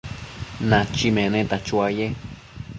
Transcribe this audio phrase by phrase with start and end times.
[0.69, 2.05] Nachi meneta chuaye